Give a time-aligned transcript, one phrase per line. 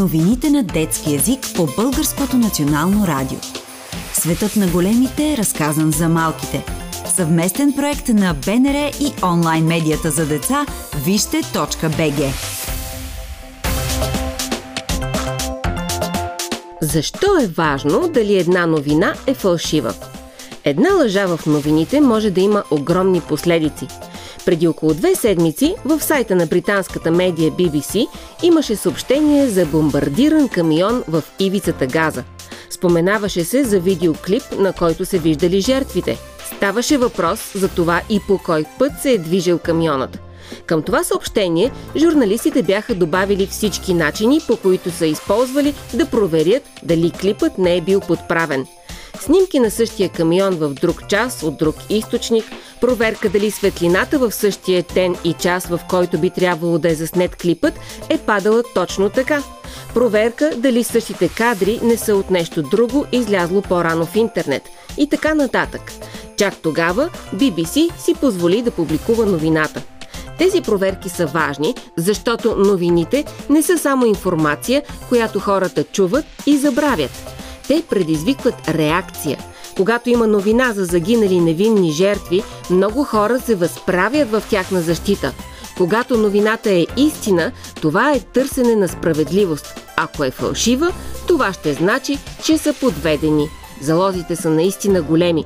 [0.00, 3.38] Новините на детски язик по Българското национално радио.
[4.12, 6.64] Светът на големите е разказан за малките.
[7.14, 10.66] Съвместен проект на БНР и онлайн медията за деца
[11.04, 12.34] Вижте.бг.
[16.80, 19.94] Защо е важно дали една новина е фалшива?
[20.64, 23.86] Една лъжа в новините може да има огромни последици–
[24.50, 28.06] преди около две седмици в сайта на британската медия BBC
[28.42, 32.24] имаше съобщение за бомбардиран камион в ивицата Газа.
[32.70, 36.18] Споменаваше се за видеоклип, на който се виждали жертвите.
[36.56, 40.18] Ставаше въпрос за това и по кой път се е движил камионът.
[40.66, 47.10] Към това съобщение журналистите бяха добавили всички начини, по които са използвали да проверят дали
[47.10, 48.66] клипът не е бил подправен.
[49.20, 52.44] Снимки на същия камион в друг час от друг източник–
[52.80, 57.36] Проверка дали светлината в същия ден и час, в който би трябвало да е заснет
[57.36, 57.74] клипът,
[58.08, 59.42] е падала точно така.
[59.94, 64.62] Проверка дали същите кадри не са от нещо друго, излязло по-рано в интернет.
[64.98, 65.92] И така нататък.
[66.36, 69.82] Чак тогава BBC си позволи да публикува новината.
[70.38, 77.10] Тези проверки са важни, защото новините не са само информация, която хората чуват и забравят.
[77.70, 79.38] Те предизвикват реакция–
[79.76, 85.32] когато има новина за загинали невинни жертви, много хора се възправят в тяхна защита.
[85.76, 89.92] Когато новината е истина, това е търсене на справедливост.
[89.96, 90.92] Ако е фалшива,
[91.28, 93.48] това ще значи, че са подведени.
[93.80, 95.44] Залозите са наистина големи.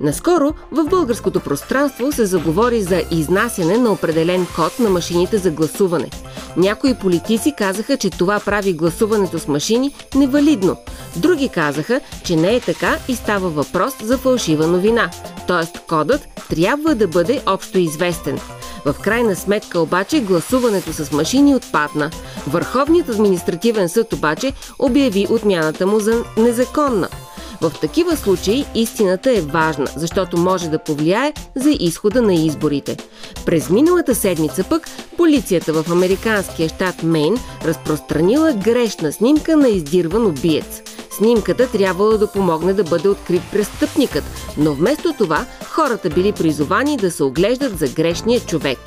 [0.00, 6.10] Наскоро в българското пространство се заговори за изнасяне на определен код на машините за гласуване.
[6.56, 10.76] Някои политици казаха, че това прави гласуването с машини невалидно.
[11.16, 15.10] Други казаха, че не е така и става въпрос за фалшива новина.
[15.46, 18.38] Тоест кодът трябва да бъде общо известен.
[18.84, 22.10] В крайна сметка обаче гласуването с машини отпадна.
[22.46, 27.08] Върховният административен съд обаче обяви отмяната му за незаконна.
[27.60, 32.96] В такива случаи истината е важна, защото може да повлияе за изхода на изборите.
[33.46, 40.82] През миналата седмица пък полицията в американския щат Мейн разпространила грешна снимка на издирван убиец.
[41.10, 44.24] Снимката трябвало да помогне да бъде открит престъпникът,
[44.56, 48.78] но вместо това хората били призовани да се оглеждат за грешния човек.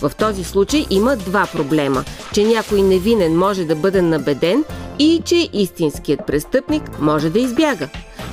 [0.00, 2.04] В този случай има два проблема–
[2.36, 4.64] че някой невинен може да бъде набеден
[4.98, 7.88] и че истинският престъпник може да избяга.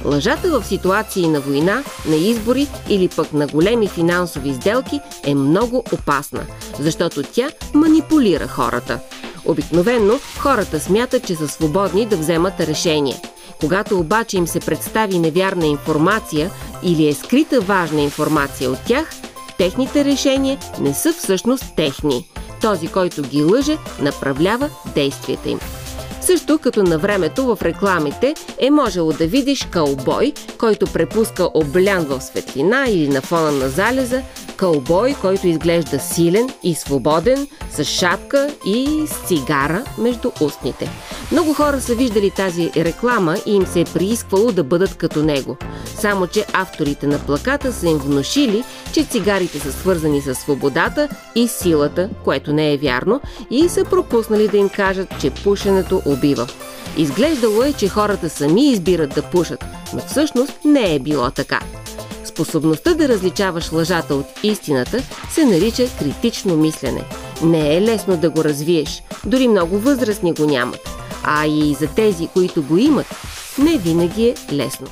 [0.05, 5.83] Лъжата в ситуации на война, на избори или пък на големи финансови сделки е много
[5.93, 6.41] опасна,
[6.79, 8.99] защото тя манипулира хората.
[9.45, 13.21] Обикновенно хората смятат, че са свободни да вземат решение.
[13.59, 16.51] Когато обаче им се представи невярна информация
[16.83, 19.09] или е скрита важна информация от тях,
[19.57, 22.29] техните решения не са всъщност техни.
[22.61, 25.59] Този, който ги лъже, направлява действията им.
[26.25, 32.21] Също като на времето в рекламите е можело да видиш кълбой, който препуска облян в
[32.21, 34.21] светлина или на фона на залеза,
[34.63, 40.89] кълбой, който изглежда силен и свободен, с шапка и с цигара между устните.
[41.31, 45.57] Много хора са виждали тази реклама и им се е приисквало да бъдат като него.
[45.95, 48.63] Само, че авторите на плаката са им внушили,
[48.93, 54.47] че цигарите са свързани с свободата и силата, което не е вярно, и са пропуснали
[54.47, 56.47] да им кажат, че пушенето убива.
[56.97, 61.59] Изглеждало е, че хората сами избират да пушат, но всъщност не е било така.
[62.33, 67.03] Способността да различаваш лъжата от истината се нарича критично мислене.
[67.43, 70.89] Не е лесно да го развиеш, дори много възрастни го нямат.
[71.23, 73.05] А и за тези, които го имат,
[73.57, 74.87] не винаги е лесно.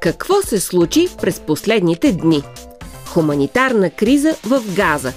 [0.00, 2.42] Какво се случи през последните дни?
[3.06, 5.12] Хуманитарна криза в Газа.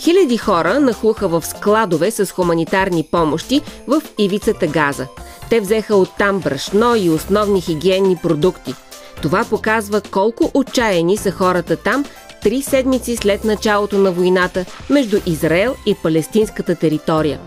[0.00, 5.06] Хиляди хора нахлуха в складове с хуманитарни помощи в ивицата Газа.
[5.50, 8.74] Те взеха оттам брашно и основни хигиенни продукти.
[9.22, 12.04] Това показва колко отчаяни са хората там
[12.42, 17.40] три седмици след началото на войната между Израел и палестинската територия.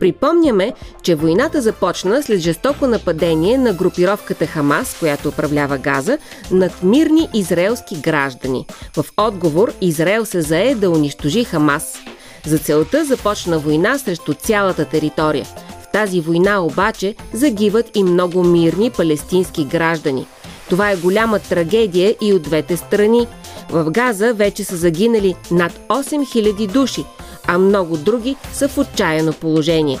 [0.00, 6.18] Припомняме, че войната започна след жестоко нападение на групировката Хамас, която управлява Газа,
[6.50, 8.66] над мирни израелски граждани.
[8.96, 11.98] В отговор Израел се зае да унищожи Хамас.
[12.46, 15.46] За целта започна война срещу цялата територия–
[15.94, 20.26] тази война обаче загиват и много мирни палестински граждани.
[20.70, 23.26] Това е голяма трагедия и от двете страни.
[23.70, 27.04] В Газа вече са загинали над 8000 души,
[27.46, 29.98] а много други са в отчаяно положение.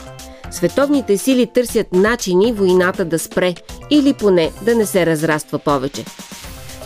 [0.50, 3.54] Световните сили търсят начини войната да спре
[3.90, 6.04] или поне да не се разраства повече.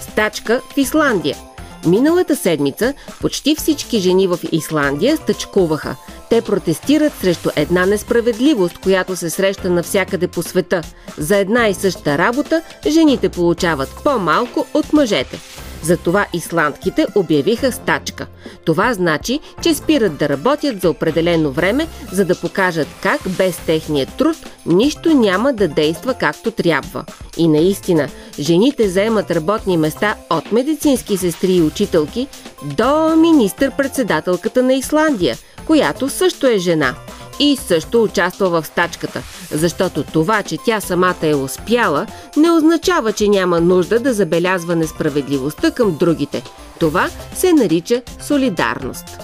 [0.01, 1.37] Стачка в Исландия–
[1.87, 5.97] Миналата седмица почти всички жени в Исландия стъчкуваха.
[6.31, 10.83] Те протестират срещу една несправедливост, която се среща навсякъде по света.
[11.19, 15.39] За една и съща работа жените получават по-малко от мъжете.
[15.83, 18.27] Затова исландките обявиха стачка.
[18.65, 24.07] Това значи, че спират да работят за определено време, за да покажат как без техния
[24.07, 24.37] труд
[24.67, 27.05] нищо няма да действа както трябва.
[27.37, 28.09] И наистина,
[28.39, 32.27] жените заемат работни места от медицински сестри и учителки
[32.65, 35.37] до министър-председателката на Исландия,
[35.69, 36.95] която също е жена–
[37.41, 42.07] и също участва в стачката, защото това, че тя самата е успяла,
[42.37, 46.43] не означава, че няма нужда да забелязва несправедливостта към другите.
[46.81, 49.19] Това се нарича солидарност.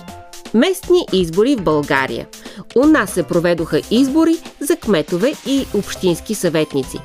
[0.55, 2.27] Местни избори в България.
[2.77, 6.99] У нас се проведоха избори за кметове и общински съветници.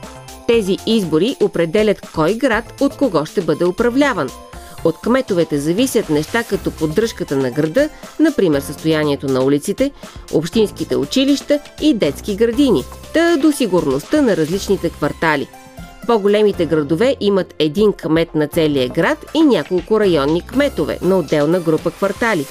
[0.48, 4.30] Тези избори определят кой град от кого ще бъде управляван–
[4.84, 7.90] от кметовете зависят неща като поддръжката на града,
[8.20, 9.92] например състоянието на улиците,
[10.34, 12.84] общинските училища и детски градини,
[13.14, 15.48] та до сигурността на различните квартали.
[16.08, 21.92] По-големите градове имат един кмет на целия град и няколко районни кметове на отделна група
[21.92, 22.46] квартали.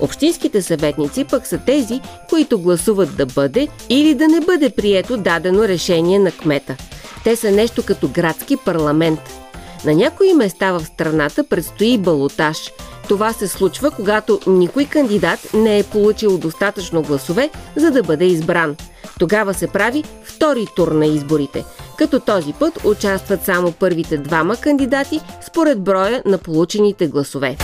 [0.00, 5.68] Общинските съветници пък са тези, които гласуват да бъде или да не бъде прието дадено
[5.68, 6.76] решение на кмета.
[7.24, 9.20] Те са нещо като градски парламент–
[9.84, 12.72] на някои места в страната предстои балотаж.
[13.08, 18.76] Това се случва, когато никой кандидат не е получил достатъчно гласове, за да бъде избран.
[19.18, 21.64] Тогава се прави втори тур на изборите,
[21.98, 27.56] като този път участват само първите двама кандидати според броя на получените гласове.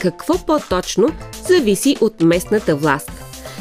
[0.00, 1.08] Какво по-точно
[1.48, 3.12] зависи от местната власт?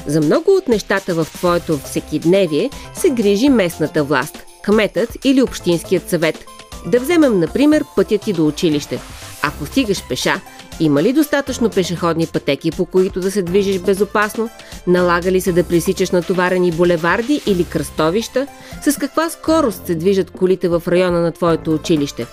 [0.08, 6.46] За много от нещата в твоето всекидневие се грижи местната власт кметът или общинският съвет.
[6.86, 9.00] Да вземем, например, пътят ти до училище.
[9.44, 10.42] Ако стигаш пеша,
[10.80, 14.50] има ли достатъчно пешеходни пътеки, по които да се движиш безопасно?
[14.88, 18.48] Налага ли се да пресичаш натоварени булеварди или кръстовища?
[18.82, 22.26] С каква скорост се движат колите в района на твоето училище?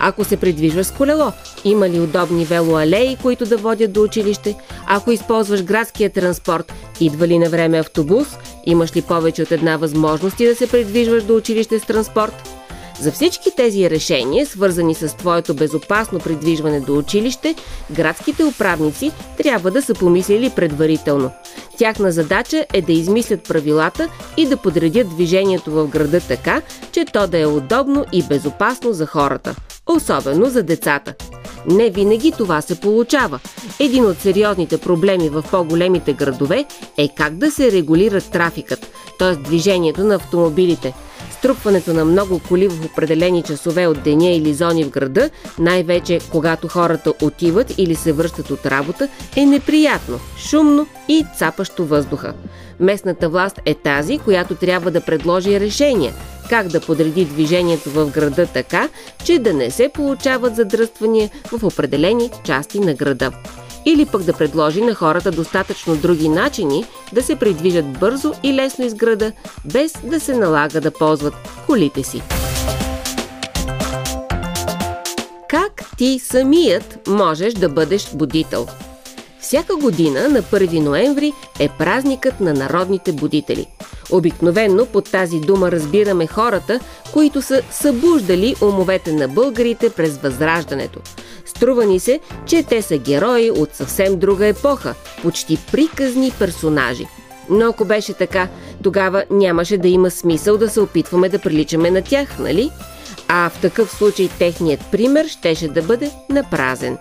[0.00, 1.32] Ако се придвижваш с колело,
[1.64, 4.54] има ли удобни велоалеи, които да водят до училище?
[4.86, 8.28] Ако използваш градския транспорт, идва ли на време автобус?
[8.66, 12.48] Имаш ли повече от една възможности да се придвижваш до училище с транспорт?
[13.00, 17.54] За всички тези решения, свързани с твоето безопасно придвижване до училище,
[17.90, 21.30] градските управници трябва да са помислили предварително.
[21.78, 26.62] Тяхна задача е да измислят правилата и да подредят движението в града така,
[26.92, 29.56] че то да е удобно и безопасно за хората
[29.86, 31.14] особено за децата.
[31.66, 33.40] Не винаги това се получава.
[33.80, 36.64] Един от сериозните проблеми в по-големите градове
[36.98, 38.86] е как да се регулира трафикът,
[39.18, 39.36] т.е.
[39.36, 40.94] движението на автомобилите.
[41.30, 46.68] Струпването на много коли в определени часове от деня или зони в града, най-вече когато
[46.68, 52.34] хората отиват или се връщат от работа, е неприятно, шумно и цапащо въздуха.
[52.80, 56.14] Местната власт е тази, която трябва да предложи решения–
[56.50, 58.88] как да подреди движението в града така,
[59.24, 63.32] че да не се получават задръствания в определени части на града.
[63.84, 68.84] Или пък да предложи на хората достатъчно други начини да се придвижат бързо и лесно
[68.84, 69.32] из града,
[69.72, 71.34] без да се налага да ползват
[71.66, 72.22] колите си.
[75.48, 78.66] Как ти самият можеш да бъдеш будител?
[79.40, 83.66] Всяка година на 1 ноември е празникът на народните будители.
[84.10, 86.80] Обикновенно под тази дума разбираме хората,
[87.12, 91.00] които са събуждали умовете на българите през Възраждането.
[91.46, 97.06] Струва ни се, че те са герои от съвсем друга епоха, почти приказни персонажи.
[97.50, 98.48] Но ако беше така,
[98.82, 102.70] тогава нямаше да има смисъл да се опитваме да приличаме на тях, нали?
[103.28, 106.98] А в такъв случай техният пример щеше да бъде напразен.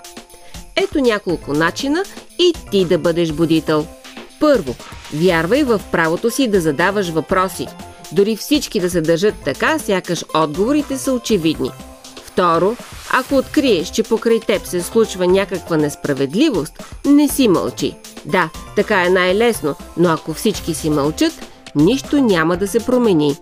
[0.75, 2.03] Ето няколко начина
[2.39, 3.85] и ти да бъдеш будител.
[4.39, 4.75] Първо,
[5.13, 7.67] вярвай в правото си да задаваш въпроси.
[8.11, 11.71] Дори всички да се държат така, сякаш отговорите са очевидни.
[12.23, 12.75] Второ,
[13.11, 17.95] ако откриеш, че покрай теб се случва някаква несправедливост, не си мълчи.
[18.25, 21.33] Да, така е най-лесно, но ако всички си мълчат,
[21.75, 23.37] нищо няма да се промени.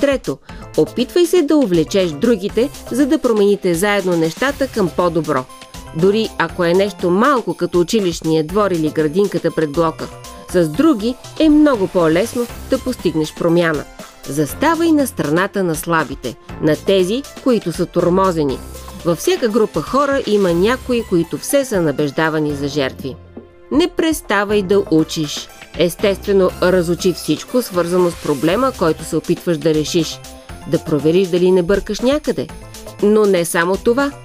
[0.00, 0.38] Трето,
[0.76, 5.44] опитвай се да увлечеш другите, за да промените заедно нещата към по-добро.
[5.96, 10.08] Дори ако е нещо малко като училищния двор или градинката пред блока.
[10.50, 13.84] С други е много по-лесно да постигнеш промяна.
[14.28, 18.58] Заставай на страната на слабите, на тези, които са тормозени.
[19.04, 23.16] Във всяка група хора има някои, които все са набеждавани за жертви.
[23.70, 25.48] Не преставай да учиш.
[25.78, 30.20] Естествено, разучи всичко, свързано с проблема, който се опитваш да решиш.
[30.66, 32.46] Да провериш дали не бъркаш някъде.
[33.02, 34.12] Но не само това–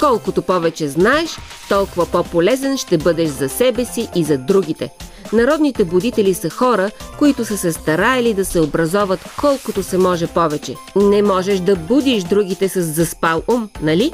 [0.00, 1.30] Колкото повече знаеш,
[1.68, 4.90] толкова по-полезен ще бъдеш за себе си и за другите.
[5.32, 10.74] Народните будители са хора, които са се стараели да се образоват колкото се може повече.
[10.96, 14.12] Не можеш да будиш другите с заспал ум, нали?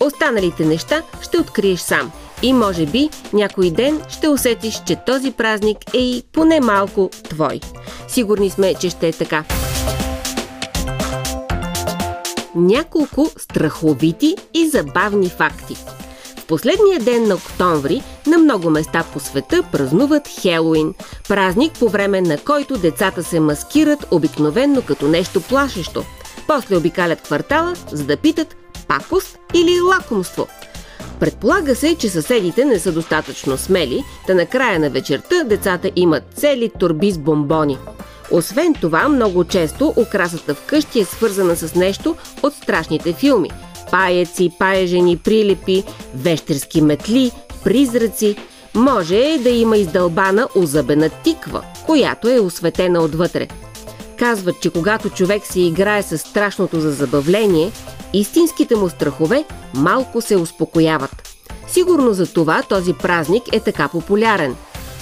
[0.00, 2.12] Останалите неща ще откриеш сам.
[2.42, 7.60] И може би някой ден ще усетиш, че този празник е и поне малко твой.
[8.08, 9.44] Сигурни сме, че ще е така.
[12.54, 15.76] Няколко страховити и забавни факти.
[16.38, 20.94] В последния ден на октомври на много места по света празнуват Хелоуин,
[21.28, 26.04] празник по време на който децата се маскират обикновенно като нещо плашещо.
[26.46, 28.56] После обикалят квартала, за да питат
[28.88, 30.46] пакост или лакомство.
[31.20, 36.24] Предполага се, че съседите не са достатъчно смели, да на края на вечерта децата имат
[36.34, 37.78] цели турби с бомбони.
[38.30, 43.50] Освен това, много често украсата вкъщи е свързана с нещо от страшните филми.
[43.90, 47.32] Паеци, паежени прилепи, вещерски метли,
[47.64, 48.36] призраци.
[48.74, 53.48] Може да има издълбана озъбена тиква, която е осветена отвътре.
[54.18, 57.70] Казват, че когато човек си играе с страшното за забавление,
[58.12, 59.44] истинските му страхове
[59.74, 61.38] малко се успокояват.
[61.68, 64.56] Сигурно за това този празник е така популярен.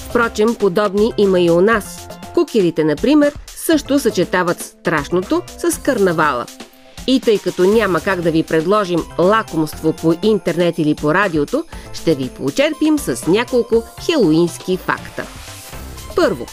[0.09, 2.09] Впрочем, подобни има и у нас.
[2.37, 6.47] Кукерите, например, също съчетават страшното с карнавала.
[7.07, 12.15] И тъй като няма как да ви предложим лакомство по интернет или по радиото, ще
[12.15, 15.27] ви почерпим с няколко хелоински факта.
[16.17, 16.47] Първо,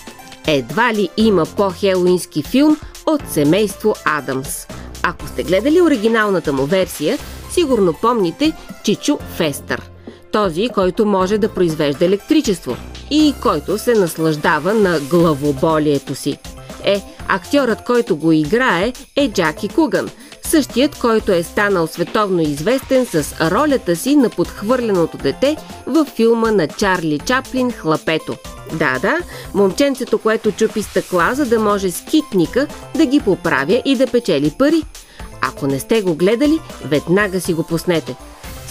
[0.48, 4.68] едва ли има по-хелоински филм от семейство Адамс.
[5.04, 7.18] Ако сте гледали оригиналната му версия,
[7.52, 9.93] сигурно помните Чичо Фестър.
[10.34, 12.78] Този, който може да произвежда електричество
[13.12, 16.38] и който се наслаждава на главоболието си.
[16.84, 20.10] Е, актьорът, който го играе е Джаки Куган,
[20.42, 26.68] същият, който е станал световно известен с ролята си на подхвърленото дете във филма на
[26.68, 28.36] Чарли Чаплин «Хлапето».
[28.74, 29.18] Да, да,
[29.54, 34.84] момченцето, което чупи стъкла, за да може скитника да ги поправя и да печели пари.
[35.42, 38.16] Ако не сте го гледали, веднага си го пуснете.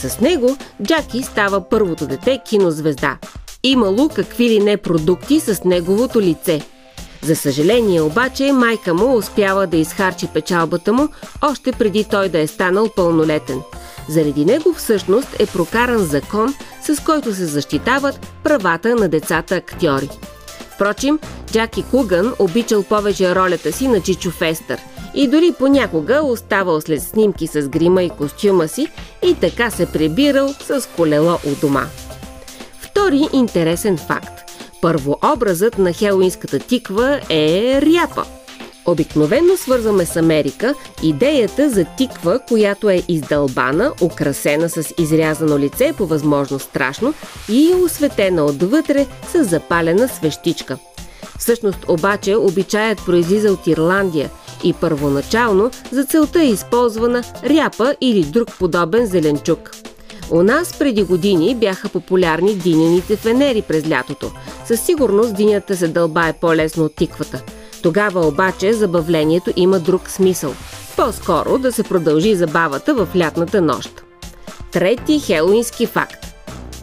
[0.02, 3.18] С него Джаки става първото дете кинозвезда.
[3.62, 6.61] Имало какви ли не продукти с неговото лице.
[7.23, 11.09] За съжаление обаче, майка му успява да изхарчи печалбата му
[11.42, 13.61] още преди той да е станал пълнолетен.
[14.09, 20.09] Заради него всъщност е прокаран закон, с който се защитават правата на децата актьори.
[20.82, 21.18] Впрочем,
[21.52, 24.78] Джаки Куган обичал повече ролята си на Чичо Фестър
[25.14, 28.88] и дори понякога оставал след снимки с грима и костюма си
[29.22, 31.86] и така се прибирал с колело у дома.
[32.80, 34.50] Втори интересен факт.
[34.80, 38.24] Първообразът на хелуинската тиква е ряпа.
[38.86, 46.06] Обикновено свързваме с Америка идеята за тиква, която е издълбана, украсена с изрязано лице, по
[46.06, 47.14] възможност страшно,
[47.48, 50.78] и осветена отвътре с запалена свещичка.
[51.38, 54.30] Всъщност обаче обичаят произлиза от Ирландия
[54.64, 59.70] и първоначално за целта е използвана ряпа или друг подобен зеленчук.
[60.30, 64.30] У нас преди години бяха популярни диняните фенери през лятото.
[64.66, 67.42] Със сигурност динята се дълбае по-лесно от тиквата.
[67.82, 70.54] Тогава обаче забавлението има друг смисъл.
[70.96, 74.02] По-скоро да се продължи забавата в лятната нощ.
[74.72, 76.26] Трети хелуински факт.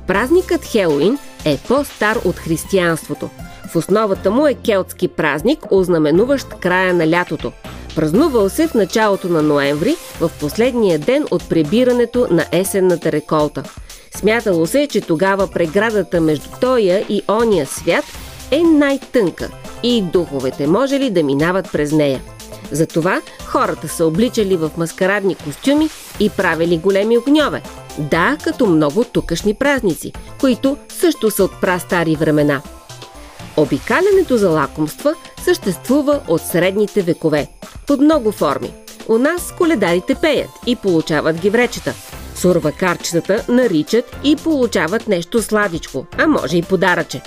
[0.08, 3.30] Празникът Хелуин е по-стар от християнството.
[3.72, 7.52] В основата му е келтски празник, ознаменуващ края на лятото.
[7.96, 13.64] Празнувал се в началото на ноември, в последния ден от прибирането на есенната реколта.
[14.16, 18.06] Смятало се, че тогава преградата между тоя и ония свят
[18.52, 19.50] е най-тънка
[19.84, 22.22] и духовете може ли да минават през нея.
[22.72, 27.62] Затова хората са обличали в маскарадни костюми и правили големи огньове.
[27.98, 32.62] Да, като много тукашни празници, които също са от прастари времена.
[33.58, 37.48] Обикалянето за лакомства съществува от средните векове,
[37.88, 38.74] под много форми.
[39.08, 41.94] У нас коледарите пеят и получават гивречета.
[42.36, 47.22] Сурвакарчетата наричат и получават нещо сладичко, а може и подаръче.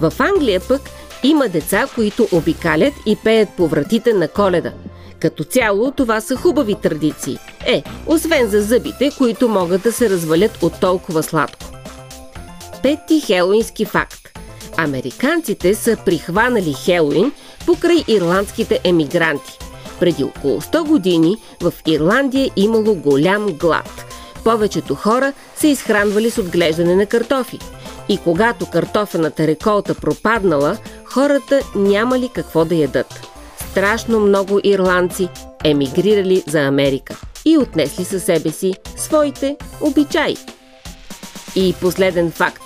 [0.00, 0.80] В Англия пък
[1.22, 4.72] има деца, които обикалят и пеят по вратите на коледа.
[5.20, 7.38] Като цяло това са хубави традиции.
[7.66, 11.64] Е, освен за зъбите, които могат да се развалят от толкова сладко.
[12.82, 14.38] Пети хелуински факт.
[14.76, 17.32] Американците са прихванали Хелуин
[17.66, 19.58] покрай ирландските емигранти.
[20.00, 24.04] Преди около 100 години в Ирландия имало голям глад.
[24.44, 27.58] Повечето хора се изхранвали с отглеждане на картофи.
[28.08, 33.28] И когато картофената реколта пропаднала, хората нямали какво да ядат.
[33.70, 35.28] Страшно много ирландци
[35.64, 37.16] емигрирали за Америка.
[37.44, 40.36] и отнесли със себе си своите обичаи.
[41.56, 42.62] И последен факт.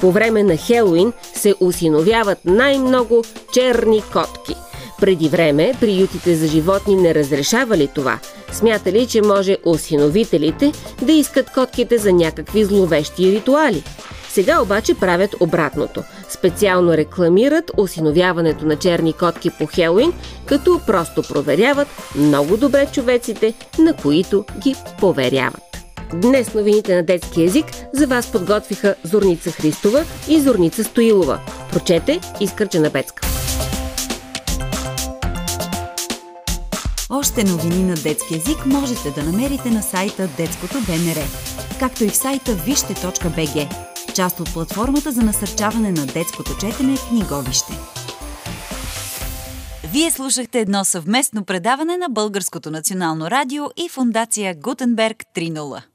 [0.00, 4.54] По време на Хелуин се осиновяват най-много черни котки.
[5.00, 8.18] Преди време приютите за животни не разрешавали това.
[8.52, 13.84] Смятали, че може осиновителите да искат котките за някакви зловещи ритуали.
[14.30, 16.02] Сега обаче правят обратното.
[16.28, 20.12] Специално рекламират осиновяването на черни котки по Хелуин,
[20.46, 25.62] като просто проверяват много добре човеците, на които ги поверяват.
[26.14, 31.40] Днес новините на детски язик за вас подготвиха Зорница Христова и Зорница Стоилова.
[31.72, 33.26] Прочете Искърча Бецка.
[37.10, 41.24] Още новини на детски язик можете да намерите на сайта Детското БНР,
[41.78, 47.72] както и в сайта вижте.бг, част от платформата за насърчаване на детското четене Книговище.
[49.92, 55.89] Вие слушахте едно съвместно предаване на Българското национално радио и фундация Гутенберг 3.0.